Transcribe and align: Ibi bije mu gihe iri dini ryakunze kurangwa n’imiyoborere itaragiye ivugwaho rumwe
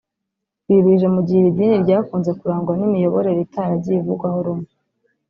Ibi 0.69 0.81
bije 0.87 1.07
mu 1.15 1.19
gihe 1.25 1.39
iri 1.41 1.55
dini 1.57 1.75
ryakunze 1.83 2.31
kurangwa 2.39 2.73
n’imiyoborere 2.75 3.39
itaragiye 3.43 3.97
ivugwaho 3.99 4.37
rumwe 4.47 4.69